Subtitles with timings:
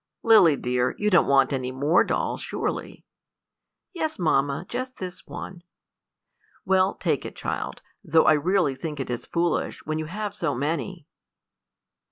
[0.23, 3.05] "Lily dear, you don't want any more dolls, surely."
[3.93, 5.61] "Yes, mamma, just this one."
[6.65, 10.55] "Well, take it, child, though I really think it is foolish, when you have so
[10.55, 11.05] many."